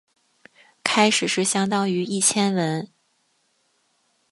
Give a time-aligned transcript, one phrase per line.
[0.83, 2.89] 开始是相当于一千文。